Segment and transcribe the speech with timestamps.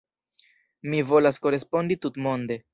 [0.93, 2.63] Mi volas korespondi tutmonde.